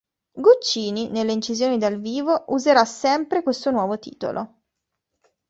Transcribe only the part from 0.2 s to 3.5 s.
Guccini, nelle incisioni dal vivo, userà sempre